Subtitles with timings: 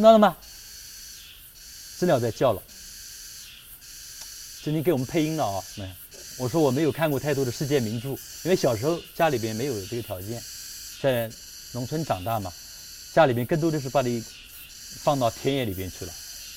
[0.00, 0.34] 听到了吗？
[1.98, 2.62] 知了在叫了。
[4.62, 5.62] 今天给我们配音了啊！
[5.76, 5.94] 没，
[6.38, 10.40] 我说我没有看过太多的世界名著，因为小时候家里边没有这个条件，
[11.02, 11.30] 在
[11.74, 12.50] 农村长大嘛，
[13.12, 14.24] 家里边更多的是把你
[15.02, 16.12] 放到田野里边去了。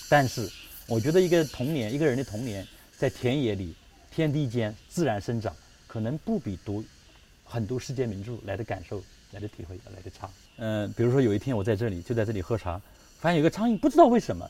[0.07, 0.49] 但是
[0.87, 2.65] 我觉得一个童年，一个人的童年
[2.97, 3.75] 在田野里、
[4.09, 5.53] 天地间自然生长，
[5.85, 6.81] 可能不比读
[7.43, 10.29] 很多世界名著来的感受、来的体会来的差。
[10.55, 12.81] 嗯，比如说有一天我在这里，就在这里喝茶，
[13.23, 14.45] 发现有个苍蝇，不知道为什么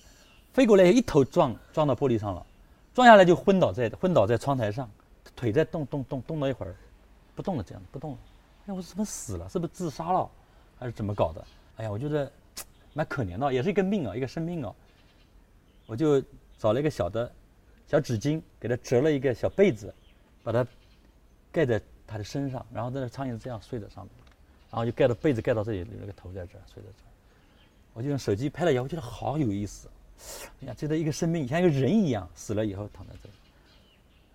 [0.51, 2.43] 飞过来，一头撞撞到玻璃上了，
[2.91, 4.89] 撞下来就昏倒在昏倒在窗台上，
[5.35, 6.75] 腿在动动动动了一会儿，
[7.35, 8.17] 不动了，这样不动了。
[8.65, 9.47] 哎，我说怎么死了？
[9.47, 10.27] 是不是自杀了，
[10.79, 11.45] 还是怎么搞的？
[11.75, 12.31] 哎呀，我觉得
[12.93, 14.73] 蛮可怜的，也是一个命啊，一个生命啊。
[15.85, 16.19] 我就
[16.57, 17.31] 找了一个小的
[17.85, 19.93] 小纸巾，给它折了一个小被子，
[20.41, 20.65] 把它
[21.51, 24.11] 盖在它的身上，然后在那苍蝇这样睡在上面。
[24.71, 27.12] 然后就盖到被子盖到这里，那个头在这儿睡在这儿，
[27.93, 29.89] 我就用手机拍了以后，觉得好有意思。
[30.61, 33.35] 哎呀，觉得一个生命像一个人一样死了以后躺在这里。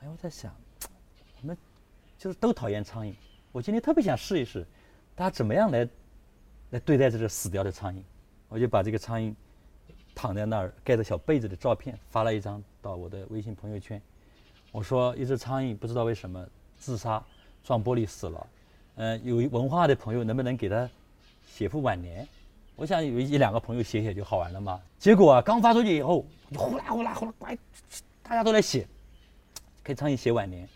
[0.00, 0.54] 哎，我在想，
[1.40, 1.56] 我们
[2.18, 3.14] 就是都讨厌苍蝇。
[3.52, 4.66] 我今天特别想试一试，
[5.14, 5.88] 大家怎么样来
[6.70, 8.02] 来对待这个死掉的苍蝇。
[8.48, 9.34] 我就把这个苍蝇
[10.14, 14.00] 躺在那儿盖着小被子的照片发了一张到我的微信朋友圈。
[14.70, 16.46] 我说，一只苍蝇不知道为什么
[16.78, 17.24] 自杀
[17.64, 18.46] 撞玻璃死了。
[18.96, 20.88] 嗯，有文化的朋友能不能给他
[21.46, 22.28] 写副挽联？
[22.78, 24.80] 我想有一两个朋友写写就好玩了嘛。
[25.00, 27.58] 结果啊，刚发出去以后，呼啦呼啦呼啦，乖，
[28.22, 28.86] 大家都来写，
[29.82, 30.66] 给苍蝇写挽联。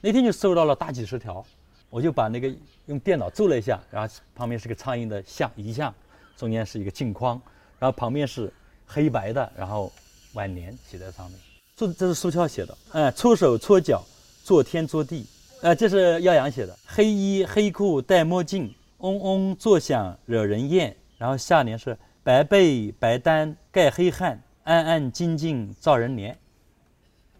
[0.00, 1.44] 那天就收到了大几十条，
[1.90, 2.48] 我就把那个
[2.86, 5.92] 用电脑做了一下，然后旁边是个苍蝇的像遗像，
[6.36, 7.42] 中间是一个镜框，
[7.76, 8.52] 然后旁边是
[8.86, 9.90] 黑白的，然后
[10.34, 11.40] 挽联写在上面。
[11.74, 14.00] 这这是苏俏写的，哎，搓手搓脚，
[14.44, 15.26] 做天做地。
[15.60, 20.96] 呃，这是耀阳写的，黑衣黑裤戴墨镜，嗡嗡作响惹人厌。
[21.22, 26.34] 然后下联是白被白单盖黑汗，安安静静照人怜。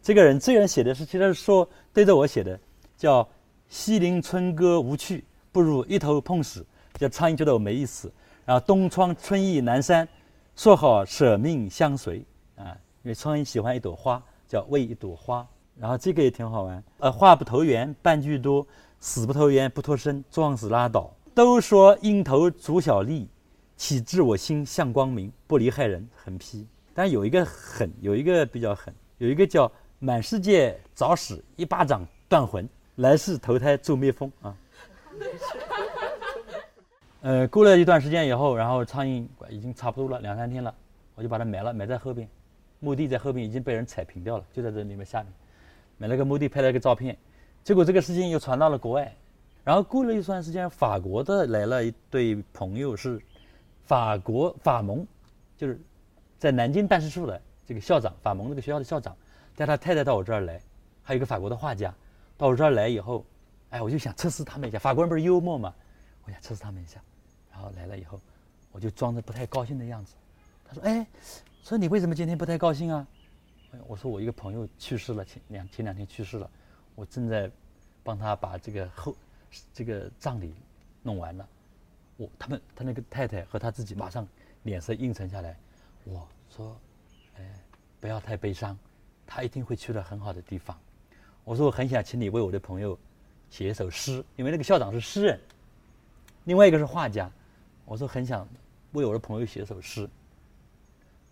[0.01, 2.57] 这个人，这个人写的是，其实是说对着我写的，
[2.97, 3.29] 叫
[3.67, 6.65] 西林春歌无趣，不如一头碰死。
[6.95, 8.13] 叫苍蝇觉得我没意思。
[8.45, 10.09] 然后东窗春意南山，
[10.55, 15.45] 说好舍命相随啊，因为苍蝇喜欢一朵花，叫为一朵花。
[15.77, 18.65] 然后这个也挺好玩，呃，话不投缘半句多，
[19.01, 21.13] 死不投缘不脱身，撞死拉倒。
[21.35, 23.29] 都说鹰头足小利，
[23.83, 26.65] 岂知我心向光明，不离害人，横批。
[26.95, 34.57] 但有一个狠，有一个比较狠，有一个叫满世界找死，一巴掌断魂，来世投胎做蜜蜂啊。
[37.23, 40.73] 呃，过了一段时间以后，然后苍蝇已经差不多了，两三天了，
[41.17, 42.29] 我就把它埋了，埋在后边，
[42.79, 45.33] 墓地在后边已经被人踩平掉了，就在这里面下面。
[45.99, 47.19] 买了个墓地，拍了个照片，
[47.65, 49.13] 结果这个事情又传到了国外，
[49.65, 53.21] 然后过了一段时间，法国的来了一对朋友，是
[53.85, 55.07] 法国法盟，
[55.57, 55.81] 就是
[56.39, 59.17] 在南京办事处的这个校长，法盟那个学校的校长，
[59.57, 60.61] 带他太太到我这儿来，
[61.03, 61.95] 还有一个法国的画家，
[62.37, 63.25] 到我这儿来以后，
[63.71, 65.75] 哎，我就想测试他们一下，法国人不是幽默嘛，
[66.25, 67.01] 我想测试他们一下，
[67.51, 68.21] 然后来了以后，
[68.71, 70.15] 我就装着不太高兴的样子，
[70.65, 71.07] 他说，哎，
[71.63, 73.07] 说你为什么今天不太高兴啊？
[73.87, 76.51] 我说我一个朋友去世了，前两前两天去世了，
[76.95, 77.51] 我正在
[78.03, 79.17] 帮他把这个后
[79.73, 80.55] 这个葬礼
[81.03, 81.49] 弄完了。
[82.39, 84.27] 他们他那个太太和他自己马上
[84.65, 85.57] 脸色阴沉下来。
[86.05, 86.77] 我说，
[87.37, 87.45] 哎，
[88.01, 88.77] 不要太悲伤，
[89.27, 90.79] 他一定会去了很好的地方。
[91.45, 92.99] 我说我很想请你为我的朋友
[93.51, 95.41] 写一首诗，因为那个校长是诗人，
[96.45, 97.31] 另外一个是画家。
[97.85, 98.49] 我说很想
[98.93, 100.09] 为我的朋友写一首诗。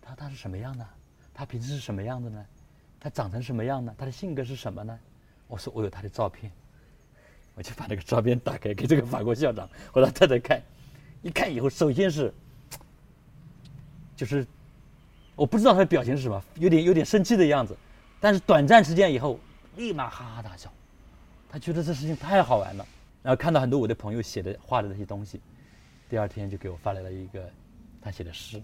[0.01, 0.87] 他他是什么样的？
[1.33, 2.45] 他平时是什么样的呢？
[2.99, 3.95] 他长成什么样呢？
[3.97, 4.99] 他的性格是什么呢？
[5.47, 6.51] 我说我有他的照片，
[7.55, 10.61] 我就把那个照片打开给这个法国校长和他太太看，
[11.21, 12.33] 一看以后，首先是，
[14.15, 14.45] 就是
[15.35, 17.75] 我不知道他的表情是什么，有点有点生气的样子，
[18.19, 19.39] 但是短暂时间以后，
[19.75, 20.71] 立马哈哈大笑，
[21.49, 22.85] 他觉得这事情太好玩了，
[23.21, 25.39] 然后看到很多我的朋友写的画的那些东西，
[26.09, 27.49] 第二天就给我发来了一个
[28.01, 28.61] 他写的诗，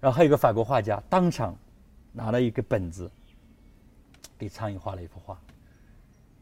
[0.00, 1.56] 然后还有一个法国画家当场。
[2.14, 3.10] 拿了一个本子，
[4.36, 5.40] 给苍蝇画了一幅画。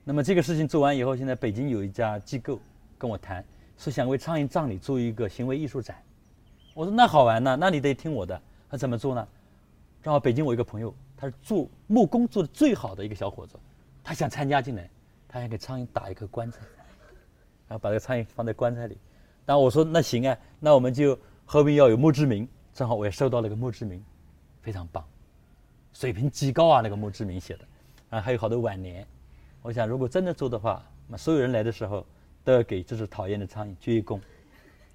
[0.02, 2.58] 那么这个事情做完以后，现在北京有一家机构
[2.99, 3.44] 跟我谈，
[3.81, 5.97] 说想为苍蝇葬礼做一个行为艺术展。
[6.75, 8.38] 我说那好玩呢，那你得听我的。
[8.69, 9.27] 他怎么做呢？
[10.03, 13.59] 正好北京我一个朋友，他是做木工做的最好的一个小伙子，
[14.05, 14.87] 他想参加进来，
[15.27, 16.59] 他想给苍蝇打一个棺材，
[17.69, 18.99] 然后把这个苍蝇放在棺材里。
[19.47, 22.47] 然后我说那行啊，那我们就后面要有墓志铭。
[22.75, 24.05] 正好我也收到了个墓志铭，
[24.61, 25.03] 非常棒。
[25.94, 26.81] 水平极高啊！
[26.82, 27.65] 那个墓志铭写的，
[28.11, 29.06] 啊，还有好多挽联。
[29.62, 32.06] 我想，如果真的做的话，那所有人来的时候
[32.44, 34.19] 都要给这只讨厌的苍蝇鞠一躬，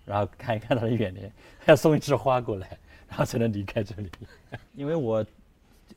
[0.06, 2.77] 然后看一看它的挽联， 还要送一枝花过来，
[3.07, 4.09] 然后才能离开这里。
[4.75, 5.25] 因为我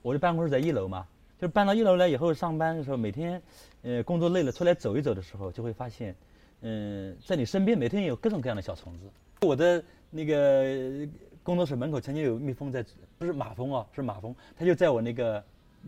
[0.02, 1.06] 我的办公室在一楼嘛，
[1.38, 3.40] 就是搬到一楼来以后上班的时候，每天
[3.82, 6.14] 呃工作累了出来走一走的时候，就会发现，
[6.60, 9.06] 嗯、在你身边每天有各种各样的小虫子。
[9.42, 11.08] 我的那个
[11.42, 12.84] 工作室门口曾经有蜜蜂在，
[13.18, 15.42] 不是马蜂哦，是马蜂，它就在我那个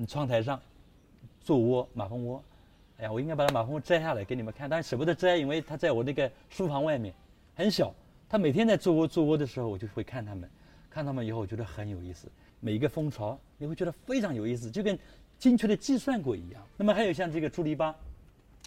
[0.06, 0.60] 窗台上
[1.40, 2.42] 做窝，马蜂窝。
[3.00, 7.14] 哎呀，我应该把它马蜂窝摘下来给你们看，但是舍不得摘，因为它在我那个书房外面，
[7.54, 7.94] 很小。
[8.28, 10.48] 它每天在做窝做窝的时候，我就会看它们，
[10.90, 12.28] 看它们以后，我觉得很有意思。
[12.60, 14.98] 每一个蜂巢，你会觉得非常有意思，就跟
[15.38, 16.62] 精确的计算过一样。
[16.76, 17.94] 那么还有像这个朱篱笆，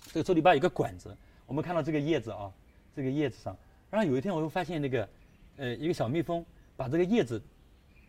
[0.08, 1.16] 这个朱篱笆有个管子，
[1.46, 2.52] 我们看到这个叶子啊，
[2.96, 3.56] 这个叶子上，
[3.92, 5.10] 然后有一天我会发现那个，
[5.58, 6.44] 呃，一个小蜜蜂
[6.76, 7.40] 把这个叶子，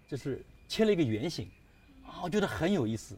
[0.09, 1.50] 就是切了一个圆形，
[2.03, 3.15] 啊，我觉得很有意思。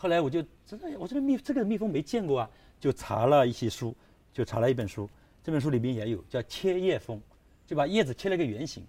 [0.00, 3.92] 后来我就真的，我这个蜜这个蜜蜂没见过啊，就查了一些书，
[4.32, 5.10] 就查了一本书，
[5.42, 7.20] 这本书里边也有叫切叶蜂，
[7.66, 8.86] 就把叶子切了个圆形，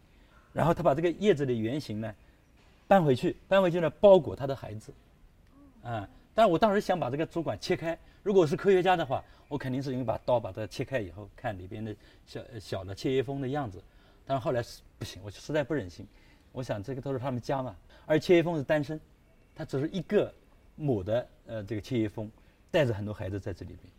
[0.53, 2.13] 然后他把这个叶子的圆形呢
[2.87, 4.93] 搬回去，搬回去呢包裹他的孩子，
[5.81, 11.95] 啊，但是我当时想把这个主管切开，如果是科学家的话，我肯定是用一把刀把它切开以后，看里边的
[12.27, 13.81] 小小的切叶蜂的样子，
[14.27, 16.05] 但是后来是不行，我实在不忍心，
[16.51, 17.75] 我想这个都是他们家嘛，
[18.05, 19.01] 而切叶蜂是单身，
[19.55, 20.31] 它只是一个
[20.79, 22.31] 母的呃这个切叶蜂
[22.71, 23.91] 带着很多孩子在这里边，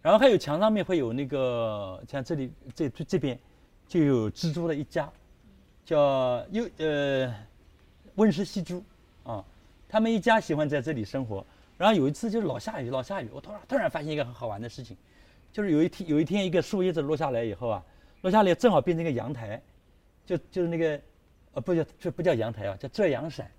[0.00, 3.38] 然后还有墙上面会有那个像这里这这这边
[3.88, 5.10] 就有蜘蛛的一家，
[5.84, 7.34] 叫又呃
[8.14, 8.82] 温室细蛛
[9.24, 9.44] 啊，
[9.88, 11.44] 他们一家喜欢在这里生活。
[11.76, 14.96] 然后有一次就是老下雨，老下雨，我突然突然发现一个很好玩的事情，
[15.50, 17.84] 就是有一天有一天一个树叶子落下来以后啊，
[18.20, 19.60] 落下来正好变成一个阳台，
[20.24, 21.00] 就就是那个
[21.54, 23.50] 呃不叫这不叫阳台啊，叫遮阳伞。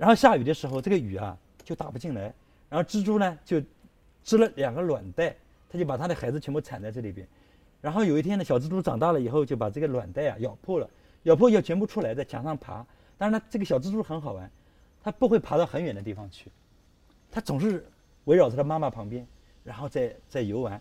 [0.00, 2.32] 然后下雨的时候，这个雨啊就打不进来，
[2.70, 3.62] 然后蜘蛛呢就
[4.24, 5.36] 织了两个卵袋，
[5.68, 7.28] 它就把它的孩子全部产在这里边。
[7.82, 10.88] 然后有一天呢，小蜘蛛长大了以后，就把这个卵袋啊咬破了，
[11.24, 12.76] 咬破以后全部出来，在墙上爬。
[13.18, 14.50] 当然呢，这个小蜘蛛很好玩，
[15.02, 16.50] 它不会爬到很远的地方去，
[17.30, 17.84] 它总是
[18.24, 19.26] 围绕着它妈妈旁边，
[19.62, 20.80] 然后在在游玩。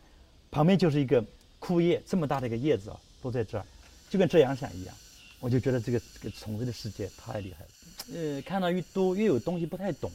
[0.50, 1.22] 旁边就是一个
[1.60, 3.66] 枯叶，这么大的一个叶子啊，都在这儿，
[4.10, 4.96] 就跟遮阳伞一样。
[5.42, 7.70] 我就觉得这个这个虫子的世界太厉害了。
[8.14, 10.12] 呃，看到越多越有东西不太懂，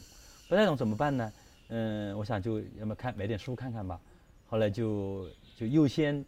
[0.49, 1.31] 不太懂怎么办呢？
[1.69, 3.99] 嗯、我想就要么看买点书看看吧。
[4.47, 6.23] 后来就就优先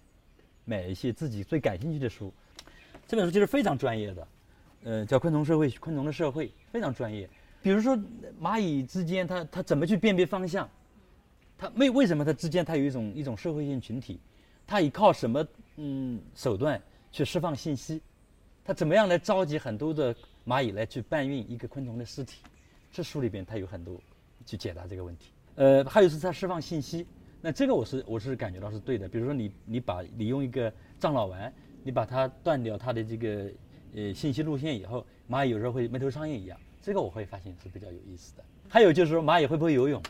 [0.65, 2.33] 买一些自己最感兴趣的书。
[3.07, 4.27] 这本书其实非常专业的，
[4.83, 7.29] 呃，叫《昆虫社会》，昆虫的社会非常专业。
[7.61, 7.97] 比如说
[8.41, 10.67] 蚂蚁之间，它它怎么去辨别方向？
[11.57, 14.19] 它为为什么它之间它有一种一种社会性群体？
[14.65, 15.45] 它依靠什么
[15.75, 16.81] 嗯手段
[17.11, 18.01] 去释放信息？
[18.67, 20.13] 它怎么样来召集很多的
[20.45, 22.41] 蚂蚁来去搬运一个昆虫的尸体？
[22.91, 23.97] 这书里边它有很多
[24.45, 25.31] 去解答这个问题。
[25.55, 27.07] 呃，还有是它释放信息，
[27.39, 29.07] 那这个我是我是感觉到是对的。
[29.07, 30.69] 比如说你你把你用一个
[30.99, 33.49] 樟脑丸，你把它断掉它的这个
[33.95, 38.43] 呃信息路线以后，蚂蚁有时候会没头苍蝇一样，这个我会发现是比较有意思的。
[38.67, 40.03] 还有就是说蚂蚁会不会游泳，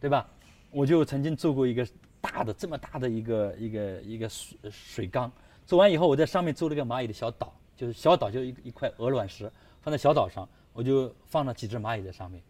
[0.00, 0.30] 对吧？
[0.70, 1.84] 我就曾经做过一个
[2.20, 5.32] 大的这么大的一个一个一个水水缸，
[5.66, 12.42] 做完以后我在上面做了一个蚂蚁的小岛，就是小岛就一一块鹅卵石放在小岛上，我就放了几只蚂蚁在上面，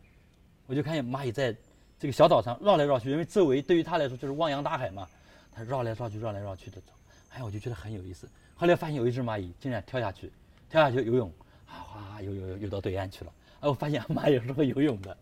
[0.66, 1.54] 我就看见蚂蚁在
[1.98, 5.06] 这个小岛上绕来绕去，因为周围对于它来说就是汪洋大海嘛，
[5.52, 6.92] 它绕来绕去绕来绕去的走，
[7.28, 8.26] 哎，我就觉得很有意思。
[8.56, 10.32] 后来发现有一只蚂蚁竟然跳下去，
[10.70, 11.30] 跳下去游泳，
[11.66, 13.32] 啊哗游游游游到对岸去了。
[13.60, 15.16] 哎，我发现蚂蚁是会游泳的，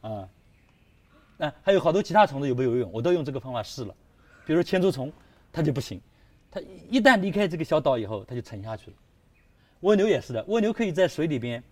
[0.00, 0.26] 啊。
[1.36, 3.94] 那还有好多其他虫子有没有游泳，我都用这个方法试了。
[4.46, 5.12] 比如千足虫，
[5.52, 6.00] 它就不行，
[6.50, 8.96] 它一旦离开这个小岛以后，它就沉下去了。
[9.80, 11.62] 蜗牛也是的，蜗牛可以在水里边，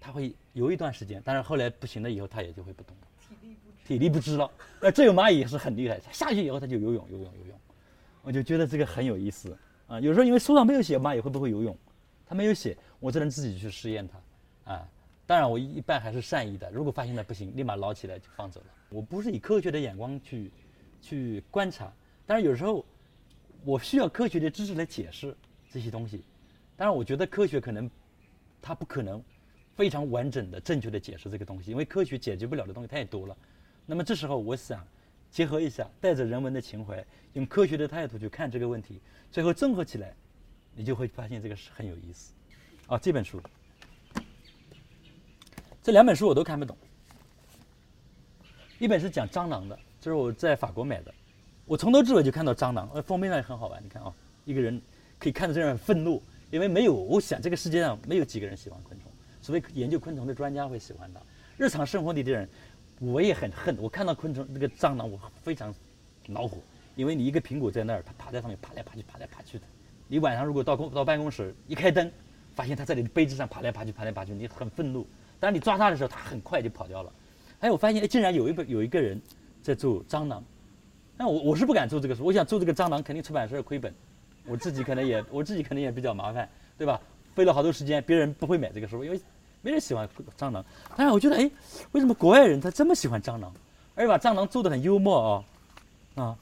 [0.00, 3.56] 它会游一段时间，但是后来不行了以后，它也就会不动了，
[3.86, 4.50] 体力不支了。
[4.80, 7.58] 那这有蚂蚁也是很厉害，它下去以后它就游泳，游泳，游泳。
[8.22, 9.56] 我就觉得这个很有意思
[9.86, 10.00] 啊。
[10.00, 11.76] 有时候因为书上没有写蚂蚁会不会游泳，
[12.26, 14.88] 它没有写，我只能自己去试验它啊。
[15.26, 16.70] 当然，我一般还是善意的。
[16.70, 18.66] 如果发现它不行，立马捞起来就放走了。
[18.90, 20.50] 我不是以科学的眼光去
[21.00, 21.90] 去观察，
[22.26, 22.84] 但是有时候
[23.64, 25.34] 我需要科学的知识来解释
[25.72, 26.22] 这些东西。
[26.76, 27.90] 当然，我觉得科学可能
[28.60, 29.22] 它不可能
[29.76, 33.36] 非常完整的、正确的解释这个东西，因为科学解决不了的东西太多了。
[33.86, 34.86] 那么这时候，我想
[35.30, 37.04] 结合一下，带着人文的情怀，
[37.34, 39.00] 用科学的态度去看这个问题，
[39.30, 40.14] 最后综合起来，
[40.74, 42.32] 你就会发现这个是很有意思。
[42.86, 43.40] 啊，这本书。
[45.82, 46.76] 这两本书我都看不懂。
[48.78, 51.14] 一本是讲蟑螂的，这是我在法国买的，
[51.66, 53.82] 我从头至尾就看到蟑螂，呃，封面上也很好玩。
[53.82, 54.12] 你看啊、
[54.44, 54.80] 一个人
[55.18, 59.10] 可以看着这样愤怒，因为没有，我想这个世界上没有几个人喜欢昆虫，
[59.42, 61.20] 除非研究昆虫的专家会喜欢它。
[61.56, 62.48] 日常生活里的人，
[63.00, 63.76] 我也很恨。
[63.78, 65.74] 我看到昆虫那个蟑螂，我非常
[66.26, 66.58] 恼火，
[66.96, 69.64] 因为你一个苹果在那儿，它爬在上面爬来爬去，爬来爬去的。
[70.06, 72.10] 你晚上如果到公到办公室一开灯，
[72.54, 75.06] 发现它在你的杯子上爬来爬去，爬来爬去，你很愤怒。
[75.40, 77.12] 当你抓它的时候，它很快就跑掉了。
[77.60, 79.20] 哎，我发现哎，竟然有一本有一个人
[79.62, 80.44] 在做蟑螂。
[81.16, 83.94] 那我我是不敢做这个书，我想做这个蟑螂，肯定出版社亏本，
[84.46, 87.00] 我自己可能也我自己可能也比较麻烦，对吧？
[87.34, 89.20] 费了好多时间，别人不会买这个书，因为
[89.60, 90.08] 没人喜欢
[90.38, 90.64] 蟑螂。
[90.96, 91.50] 但是我觉得，哎，
[91.92, 93.52] 为什么国外人他这么喜欢蟑螂，
[93.94, 95.44] 而且把蟑螂做的很幽默
[96.16, 96.22] 啊？
[96.22, 96.38] 啊，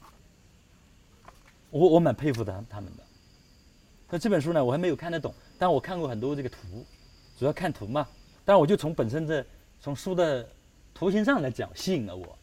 [1.71, 3.03] 我我蛮佩服他他们的。
[4.09, 6.85] 那这本书呢，我还没有看得懂，但我看过很多这个图，
[7.39, 8.07] 主要看图嘛。
[8.45, 9.43] 但我就从本身的
[9.79, 10.47] 从书的
[10.93, 12.37] 图形上来讲，吸引了我，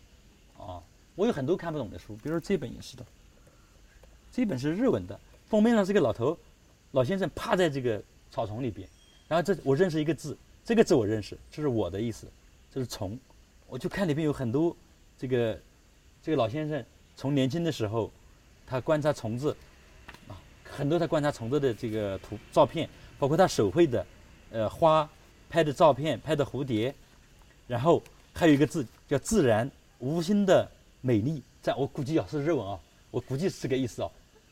[0.57, 0.83] 啊。
[1.15, 3.05] 我有很多看不懂的书，比如说这本也是的。
[4.33, 6.39] 这本是日文的，封面上是个老头，
[6.93, 8.89] 老先生趴在这个草丛里边。
[9.29, 12.29] 然后这我认识一个字，这个字我认识，这是我的意思，
[12.73, 13.19] 这是虫。
[13.67, 14.75] 我就看里边有很多
[15.19, 15.61] 这个
[16.23, 16.83] 这个老先生
[17.17, 18.11] 从年轻的时候，
[18.65, 19.55] 他观察虫子
[20.29, 22.89] 啊，很多他观察虫子的这个图照片，
[23.19, 24.07] 包括他手绘的
[24.53, 25.11] 呃花
[25.49, 26.95] 拍的照片，拍的蝴蝶，
[27.67, 28.01] 然后
[28.33, 30.71] 还有一个字叫自然无心的。
[31.03, 32.79] 美丽，在我估计啊是日文啊，
[33.11, 34.11] 我估计是这个意思啊，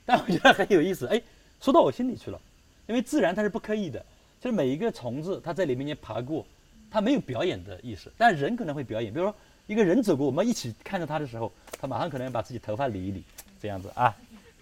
[0.09, 1.21] 但我觉得很有意思，哎，
[1.61, 2.41] 说到我心里去了，
[2.87, 4.03] 因为自然它是不刻意的，
[4.41, 6.47] 就是每一个虫子它在里面爬过，
[6.91, 9.35] 它没有表演的意识，但人可能会表演，比如说
[9.67, 13.23] 一个人走过，我们一起看着它的时候，他马上可能要把自己头发理一理，
[13.61, 14.17] 这样子啊，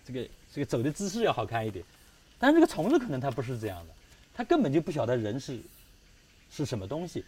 [0.05, 1.85] 这个这个走的姿势要好看一点，
[2.41, 3.95] 但是这个虫子可能它不是这样的，
[4.35, 5.61] 它根本就不晓得人是
[6.50, 7.25] 是什么东西，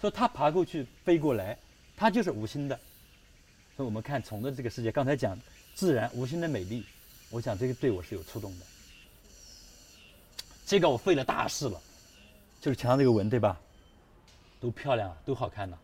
[0.00, 1.58] 所以它爬过去飞过来，
[1.94, 2.80] 它就是无心的。
[3.76, 5.38] 所以我们看虫的这个世界，刚才讲
[5.74, 6.82] 自然无心的美丽，
[7.30, 8.66] 我想这个对我是有触动的。
[10.66, 11.80] 这个我费了大事了，
[12.60, 13.58] 就是墙上这个纹，对吧？
[14.60, 15.78] 都漂亮啊，都好看呐。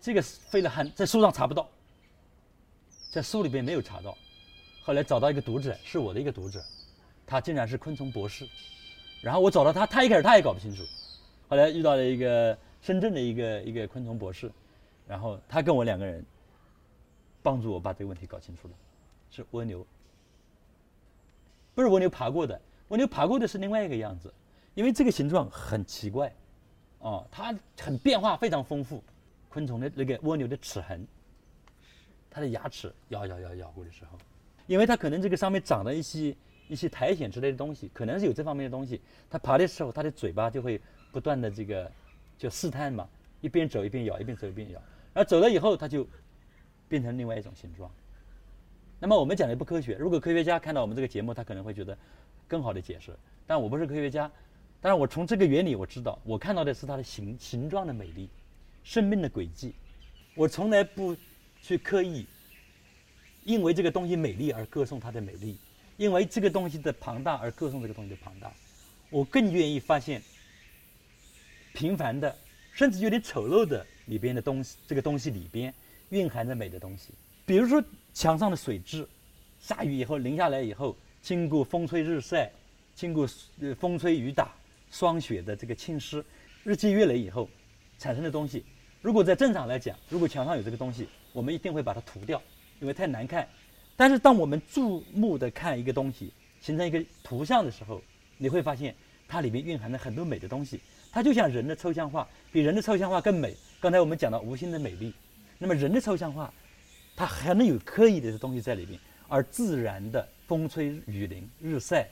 [0.00, 1.68] 这个费了很，在书上查不到，
[3.10, 4.16] 在书里边没有查到。
[4.82, 6.64] 后来找到一个读者，是我的一个读者，
[7.26, 8.46] 他竟然是昆虫博士。
[9.22, 10.82] 然后我找到他，他一开始他也搞不清楚。
[11.48, 14.50] 后来遇到了一个深圳的一个一个昆虫博士，
[15.06, 16.24] 然后他跟我两个人。
[17.40, 18.74] 帮助我把这个问题搞清楚了，
[19.30, 19.86] 是蜗牛，
[21.78, 24.34] 不是蜗牛爬过的，蜗牛爬过的是另外一个样子，
[24.74, 26.34] 因为这个形状很奇怪，
[26.98, 29.00] 哦，它很变化非常丰富，
[29.48, 31.06] 昆虫的那个蜗牛的齿痕，
[32.28, 34.18] 它的牙齿咬咬咬咬过的时候，
[34.66, 40.80] 因为它可能这个上面长了一些一些苔藓之类的东西，可能是有这方面的东西，它爬的时候它的嘴巴就会
[41.12, 41.88] 不断的这个
[42.36, 43.08] 就试探嘛，
[43.40, 44.82] 一边走一边咬，一边走一边咬，
[45.14, 46.04] 然后走了以后它就。
[46.90, 47.90] 变成另外一种形状。
[49.00, 49.94] 那么我们讲的不科学。
[49.94, 51.96] 如果科学家看到我们这个节目，他可能会觉得
[52.46, 53.16] 更好的解释。
[53.46, 54.30] 但我不是科学家，
[54.80, 58.28] 但是我从这个原理我知道，我看到的是它的形形状的美丽，
[58.82, 59.72] 生命的轨迹。
[60.34, 61.16] 我从来不
[61.62, 62.26] 去刻意
[63.44, 65.56] 因为这个东西美丽而歌颂它的美丽，
[65.96, 68.52] 因为这个东西的庞大而歌颂这个东西的庞大。
[69.10, 70.20] 我更愿意发现
[71.72, 72.36] 平凡的，
[72.72, 75.72] 甚至有点丑陋的里边的东西，这个东西里边。
[76.10, 77.10] 蕴含着美的东西，
[77.48, 79.08] 比如说墙上的水渍，
[79.58, 82.52] 下雨以后淋下来以后，经过风吹日晒，
[82.94, 83.26] 经过
[83.62, 84.54] 呃风吹雨打，
[84.90, 86.22] 霜雪的这个侵蚀，
[86.62, 87.48] 日积月累以后
[87.98, 88.62] 产生的东西，
[89.00, 92.38] 如果在正常来讲，如果墙上有这个东西，我们一定会把它涂掉，
[92.80, 93.48] 因为太难看。
[93.96, 98.02] 但是当我们注目的看一个东西，形成一个图像的时候，
[98.36, 98.94] 你会发现
[99.26, 100.78] 它里面蕴含了很多美的东西，
[101.10, 103.56] 它就像人的抽象画，比人的抽象画更美。
[103.80, 105.14] 刚才我们讲到无心的美丽。
[105.56, 106.52] 那么人的抽象化，
[107.18, 112.08] 它还能有刻意的东西在里面，而自然的风吹雨淋日晒，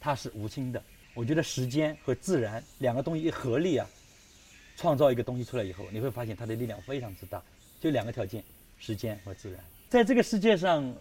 [0.00, 0.82] 它是无心的。
[1.14, 3.86] 我觉得时间和自然两个东西一合力啊，
[4.76, 7.40] 创造一个东西出来以后，你会发现它的力量非常之大。
[7.78, 8.42] 就两个条件：
[8.80, 9.60] 时间和自然。
[9.88, 10.92] 在这个世界上，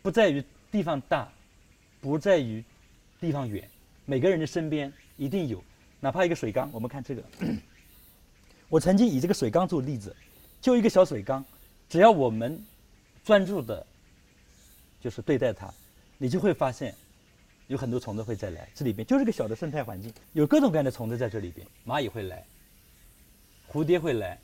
[0.00, 1.30] 不在于地方大，
[2.00, 2.64] 不在于
[3.20, 3.68] 地方远，
[4.06, 5.62] 每个人的身边一定有，
[6.00, 6.70] 哪怕一个水缸。
[6.72, 7.22] 我们看这个，
[8.70, 10.16] 我曾经以这个水缸做例子。
[10.62, 11.44] 就一个小水缸，
[11.92, 12.58] 只要我们
[13.22, 13.86] 专注的，
[14.98, 15.70] 就是对待它，
[16.16, 16.94] 你就会发现
[17.66, 18.66] 有很多虫子会再来。
[18.74, 21.66] 这里边就是个小的生态环境，有各种各样的虫子在这里边。
[21.86, 22.46] 蚂蚁会来，
[23.70, 24.40] 蝴蝶会来，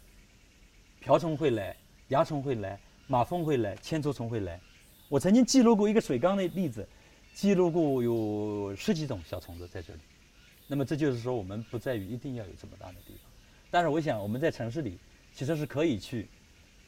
[1.01, 1.75] 瓢虫会来，
[2.09, 4.61] 蚜虫会来，马蜂会来，千足虫会来。
[5.09, 6.87] 我曾经记录过一个水缸的例子，
[7.33, 10.01] 记录过有十几种小虫子在这里。
[10.67, 13.23] 那么这就是说，我们不在于一定要有这么大的地方，
[13.71, 14.99] 但是我想我们在城市里。
[15.35, 16.27] 其实是可以去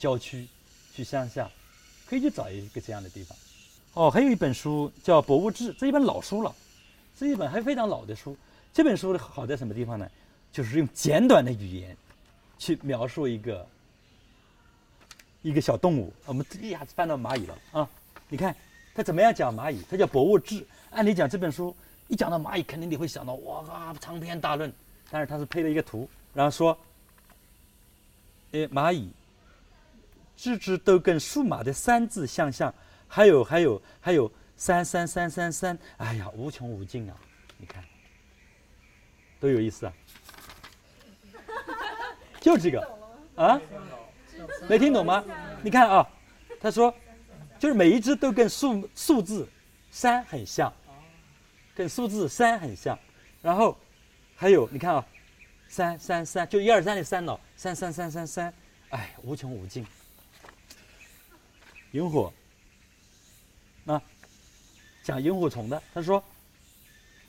[0.00, 0.48] 郊区、
[0.92, 1.48] 去乡下，
[2.08, 3.38] 可以去找一个这样的地方。
[3.92, 6.52] 哦，还有一本书叫《博物志》，这一本老书了，
[7.16, 8.36] 这一本还非常老的书。
[8.72, 10.10] 这本书好在什么地方呢？
[10.50, 11.96] 就是用简短的语言
[12.58, 13.66] 去描述一个
[15.42, 16.12] 一个小动物。
[16.24, 17.88] 我们一下子翻到蚂蚁了啊！
[18.28, 18.56] 你看
[18.94, 19.82] 它怎么样讲蚂蚁？
[19.90, 20.56] 它叫《博物志》。
[20.90, 21.76] 按理讲这本书
[22.08, 24.72] 一讲到蚂蚁，肯定你会想到哇长篇大论，
[25.10, 26.76] 但是它是配了一个图，然后说，
[28.52, 29.10] 诶蚂蚁，
[30.40, 32.74] 只只都跟数码的三字相像，
[33.06, 37.14] 还有还有还有三三三三三，哎呀无穷无尽啊！
[37.58, 37.84] 你看，
[39.38, 39.92] 多有意思啊！
[42.40, 42.80] 就这个
[43.36, 43.60] 啊，
[44.66, 45.22] 没听懂吗？
[45.62, 46.08] 你看啊，
[46.58, 46.94] 他说，
[47.58, 49.46] 就是每一只都跟数数字
[49.90, 50.72] 三很像，
[51.74, 52.98] 跟数字三很像，
[53.42, 53.76] 然后
[54.34, 55.06] 还有你看啊，
[55.68, 58.54] 三三三，就一二三的三呢，三三三三三，
[58.88, 59.86] 哎，无穷无尽。
[61.92, 62.32] 萤火，
[63.84, 64.00] 那
[65.02, 66.22] 讲萤火虫的，他说，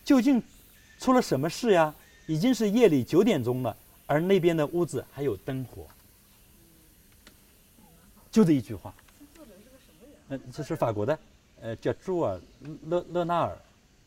[0.04, 0.42] 究竟
[1.00, 1.94] 出了什么事呀？
[2.28, 3.76] 已经是夜里九点钟了。
[4.08, 5.88] 而那边的屋子还有灯火，
[8.30, 8.94] 就这一句话。
[10.28, 11.20] 嗯，这是法国的，
[11.62, 12.40] 呃，叫朱尔
[12.88, 13.58] 勒勒纳尔，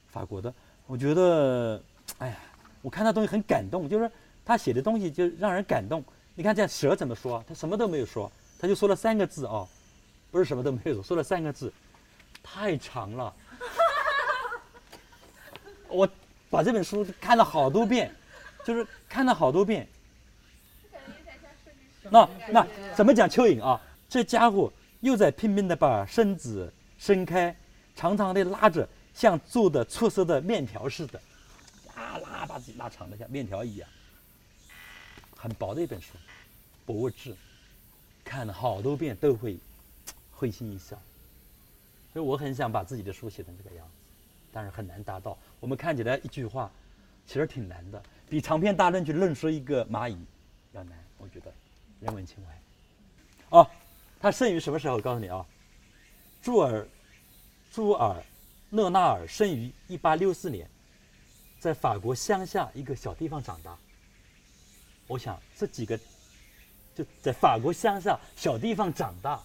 [0.09, 0.53] 法国的。
[0.87, 1.83] 我觉得，
[2.19, 2.39] 哎呀，
[2.83, 4.11] 我看他东西很感动，就是
[4.45, 6.05] 他写的东西就让人感动。
[6.35, 7.43] 你看这蛇怎么说？
[7.49, 9.67] 他什么都没有说，他就说了三个字哦，
[10.35, 11.73] 不是什么都没有说，说了三个字，
[12.43, 13.33] 太长了。
[15.87, 16.09] 我
[16.51, 18.13] 把这本书看了好多遍，
[18.65, 19.89] 就是看了好多遍。
[22.11, 23.81] 那那怎么讲蚯蚓啊？
[24.09, 24.73] 这家伙
[25.03, 27.55] 又在拼命的把身子伸开，
[27.95, 31.23] 长长的拉着，像做的出色的面条似的，
[31.95, 33.89] 拉拉把自己拉长的像面条一样。
[35.37, 36.09] 很薄的一本书，
[36.85, 37.37] 薄至，
[38.25, 39.57] 看了好多遍都会
[40.37, 41.01] 会心一笑。
[42.13, 43.93] 所以我很想把自己的书写成这个样子，
[44.53, 45.37] 但是很难达到。
[45.61, 46.71] 我们看起来一句话，
[47.27, 50.17] 其实挺难的，比长篇大论去论述一个蚂蚁
[50.73, 51.53] 要难，我觉得。
[52.01, 53.71] 人文情怀，哦，
[54.21, 54.97] 他生于什么时候？
[54.97, 55.47] 我告诉你啊，
[56.43, 56.87] 朱尔，
[57.73, 58.23] 朱尔
[58.71, 60.69] 勒纳尔生于一八六四年，
[61.59, 63.75] 在法国乡下一个小地方长大。
[65.07, 65.99] 我想这几个
[66.95, 69.43] 就在法国乡下小地方长大，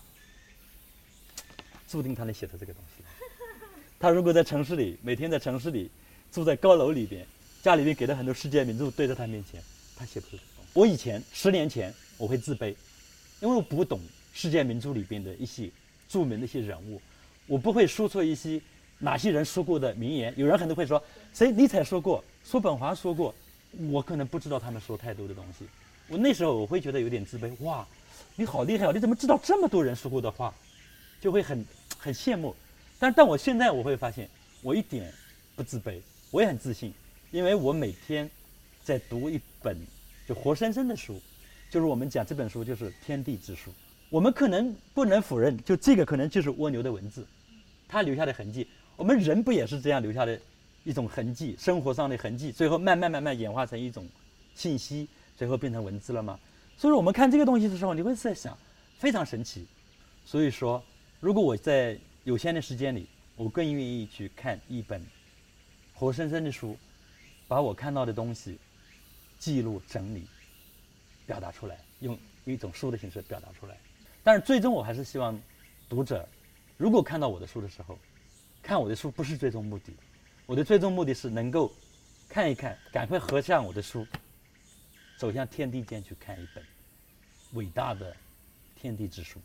[1.89, 3.03] 注定他能写出这个东西。
[3.99, 5.89] 他如果在城市里，每天在城市里
[6.31, 7.25] 住在高楼里边，
[7.61, 9.61] 家里面给了很多世界名著堆在他面前，
[9.97, 10.37] 他写不出。
[10.73, 11.93] 我以前十年前。
[12.19, 12.75] 我会自卑，
[13.39, 13.97] 因为我不懂
[14.33, 15.71] 世界名著里边的一些
[16.09, 17.01] 著名的一些人物，
[17.47, 18.61] 我不会说出一些
[18.97, 20.33] 哪些人说过的名言。
[20.35, 21.01] 有人可能会说，
[21.33, 23.33] 谁尼采说过，叔本华说过，
[23.89, 25.63] 我可能不知道他们说太多的东西。
[26.09, 27.55] 我那时候我会觉得有点自卑。
[27.63, 27.87] 哇，
[28.35, 30.53] 你好厉害哦，你怎么知道这么多人说过的话？
[31.21, 31.65] 就会很
[31.99, 32.55] 很羡慕。
[32.97, 34.27] 但但我现在我会发现，
[34.63, 35.13] 我一点
[35.55, 36.91] 不自卑，我也很自信，
[37.29, 38.27] 因为我每天
[38.83, 39.77] 在读一本
[40.27, 41.21] 就活生生的书。
[41.69, 43.71] 就是我们讲这本书就是天地之书，
[44.09, 47.23] 我们可能不能否认，就这个可能就是蜗牛的文字，
[47.87, 48.67] 它留下的痕迹。
[48.95, 50.39] 我们人不也是这样留下的
[50.83, 54.07] 一种痕迹，生活上的痕迹，最后慢慢慢慢演化成一种
[54.55, 55.07] 信息，
[55.37, 56.39] 最后变成文字了吗？
[56.75, 58.57] 所以说，我们看这个东西的时候，你会在想，
[58.97, 59.67] 非常神奇。
[60.25, 60.83] 所以说，
[61.19, 65.05] 如果我在有限的时间里，我更愿意去看一本
[65.93, 66.77] 活生生的书，
[67.47, 68.57] 把我看到的东西
[69.37, 70.27] 记录整理。
[71.27, 73.77] 表达出来，用一种书的形式表达出来，
[74.23, 75.39] 但是最终我还是希望
[75.87, 76.27] 读者，
[76.75, 77.99] 如果看到我的书的时候，
[78.63, 79.93] 看我的书不是最终目的，
[80.47, 81.71] 我的最终目的是能够
[82.27, 84.07] 看一看，赶快合上我的书，
[85.19, 86.65] 走向天地间去看一本
[87.53, 88.17] 伟大的
[88.75, 89.39] 天地之书。